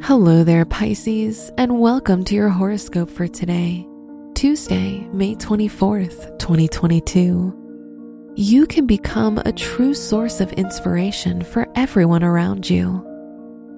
Hello 0.00 0.44
there, 0.44 0.64
Pisces, 0.64 1.50
and 1.58 1.80
welcome 1.80 2.24
to 2.24 2.34
your 2.34 2.48
horoscope 2.48 3.10
for 3.10 3.26
today, 3.26 3.86
Tuesday, 4.34 5.00
May 5.12 5.34
24th, 5.34 6.38
2022. 6.38 8.32
You 8.36 8.66
can 8.66 8.86
become 8.86 9.38
a 9.38 9.52
true 9.52 9.92
source 9.92 10.40
of 10.40 10.52
inspiration 10.52 11.42
for 11.42 11.66
everyone 11.74 12.22
around 12.22 12.70
you. 12.70 13.04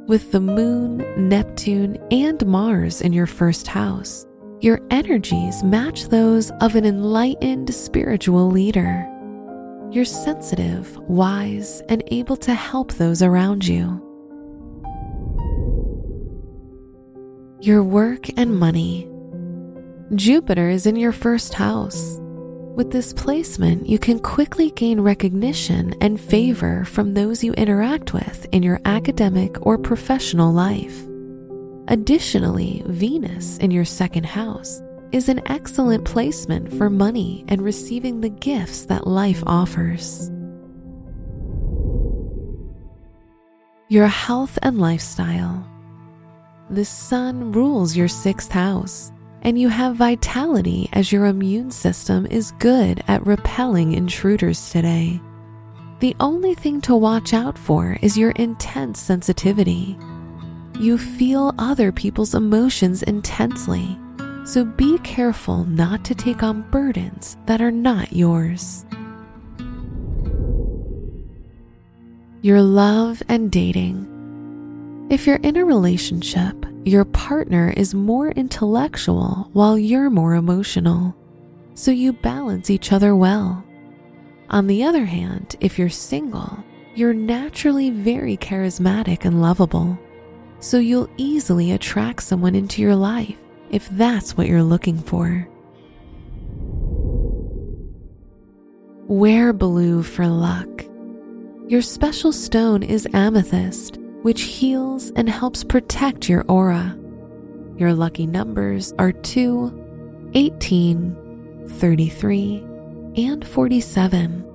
With 0.06 0.30
the 0.30 0.40
moon, 0.40 0.98
Neptune, 1.16 1.96
and 2.12 2.46
Mars 2.46 3.00
in 3.00 3.12
your 3.14 3.26
first 3.26 3.66
house, 3.66 4.26
your 4.60 4.78
energies 4.90 5.64
match 5.64 6.04
those 6.08 6.50
of 6.60 6.76
an 6.76 6.84
enlightened 6.84 7.74
spiritual 7.74 8.48
leader. 8.48 9.08
You're 9.90 10.04
sensitive, 10.04 10.96
wise, 10.98 11.82
and 11.88 12.04
able 12.08 12.36
to 12.36 12.54
help 12.54 12.92
those 12.92 13.22
around 13.22 13.66
you. 13.66 14.09
Your 17.62 17.84
work 17.84 18.30
and 18.38 18.58
money. 18.58 19.06
Jupiter 20.14 20.70
is 20.70 20.86
in 20.86 20.96
your 20.96 21.12
first 21.12 21.52
house. 21.52 22.18
With 22.74 22.90
this 22.90 23.12
placement, 23.12 23.86
you 23.86 23.98
can 23.98 24.18
quickly 24.18 24.70
gain 24.70 24.98
recognition 24.98 25.94
and 26.00 26.18
favor 26.18 26.86
from 26.86 27.12
those 27.12 27.44
you 27.44 27.52
interact 27.52 28.14
with 28.14 28.46
in 28.52 28.62
your 28.62 28.80
academic 28.86 29.66
or 29.66 29.76
professional 29.76 30.50
life. 30.50 31.06
Additionally, 31.88 32.82
Venus 32.86 33.58
in 33.58 33.70
your 33.70 33.84
second 33.84 34.24
house 34.24 34.80
is 35.12 35.28
an 35.28 35.42
excellent 35.44 36.06
placement 36.06 36.72
for 36.78 36.88
money 36.88 37.44
and 37.48 37.60
receiving 37.60 38.22
the 38.22 38.30
gifts 38.30 38.86
that 38.86 39.06
life 39.06 39.42
offers. 39.46 40.30
Your 43.90 44.06
health 44.06 44.58
and 44.62 44.78
lifestyle. 44.78 45.66
The 46.70 46.84
sun 46.84 47.50
rules 47.50 47.96
your 47.96 48.06
sixth 48.06 48.52
house, 48.52 49.10
and 49.42 49.58
you 49.58 49.68
have 49.68 49.96
vitality 49.96 50.88
as 50.92 51.10
your 51.10 51.26
immune 51.26 51.72
system 51.72 52.26
is 52.26 52.52
good 52.60 53.02
at 53.08 53.26
repelling 53.26 53.90
intruders 53.90 54.70
today. 54.70 55.20
The 55.98 56.14
only 56.20 56.54
thing 56.54 56.80
to 56.82 56.94
watch 56.94 57.34
out 57.34 57.58
for 57.58 57.98
is 58.02 58.16
your 58.16 58.30
intense 58.32 59.00
sensitivity. 59.00 59.98
You 60.78 60.96
feel 60.96 61.56
other 61.58 61.90
people's 61.90 62.36
emotions 62.36 63.02
intensely, 63.02 63.98
so 64.44 64.64
be 64.64 64.96
careful 64.98 65.64
not 65.64 66.04
to 66.04 66.14
take 66.14 66.44
on 66.44 66.62
burdens 66.70 67.36
that 67.46 67.60
are 67.60 67.72
not 67.72 68.12
yours. 68.12 68.86
Your 72.42 72.62
love 72.62 73.24
and 73.28 73.50
dating. 73.50 74.06
If 75.10 75.26
you're 75.26 75.36
in 75.42 75.56
a 75.56 75.64
relationship, 75.64 76.59
your 76.84 77.04
partner 77.04 77.74
is 77.76 77.94
more 77.94 78.30
intellectual 78.30 79.50
while 79.52 79.78
you're 79.78 80.08
more 80.08 80.34
emotional, 80.34 81.14
so 81.74 81.90
you 81.90 82.12
balance 82.14 82.70
each 82.70 82.90
other 82.90 83.14
well. 83.14 83.62
On 84.48 84.66
the 84.66 84.82
other 84.84 85.04
hand, 85.04 85.56
if 85.60 85.78
you're 85.78 85.90
single, 85.90 86.64
you're 86.94 87.12
naturally 87.12 87.90
very 87.90 88.36
charismatic 88.38 89.26
and 89.26 89.42
lovable, 89.42 89.98
so 90.58 90.78
you'll 90.78 91.10
easily 91.18 91.72
attract 91.72 92.22
someone 92.22 92.54
into 92.54 92.80
your 92.80 92.96
life 92.96 93.36
if 93.70 93.88
that's 93.90 94.36
what 94.36 94.46
you're 94.46 94.62
looking 94.62 94.98
for. 94.98 95.46
Wear 99.06 99.52
blue 99.52 100.02
for 100.02 100.26
luck. 100.26 100.84
Your 101.68 101.82
special 101.82 102.32
stone 102.32 102.82
is 102.82 103.06
amethyst 103.12 103.99
which 104.22 104.42
heals 104.42 105.10
and 105.16 105.28
helps 105.28 105.64
protect 105.64 106.28
your 106.28 106.44
aura. 106.48 106.96
Your 107.76 107.94
lucky 107.94 108.26
numbers 108.26 108.92
are 108.98 109.12
2, 109.12 110.30
18, 110.34 111.66
33, 111.68 112.64
and 113.16 113.46
47. 113.46 114.46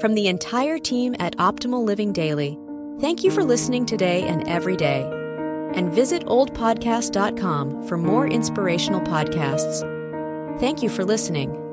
From 0.00 0.14
the 0.14 0.28
entire 0.28 0.78
team 0.78 1.14
at 1.18 1.36
Optimal 1.36 1.84
Living 1.84 2.12
Daily, 2.12 2.58
thank 3.00 3.22
you 3.22 3.30
for 3.30 3.44
listening 3.44 3.84
today 3.84 4.22
and 4.22 4.48
every 4.48 4.76
day. 4.76 5.02
And 5.74 5.92
visit 5.92 6.24
oldpodcast.com 6.24 7.86
for 7.86 7.96
more 7.98 8.26
inspirational 8.26 9.02
podcasts. 9.02 9.80
Thank 10.58 10.82
you 10.82 10.88
for 10.88 11.04
listening. 11.04 11.69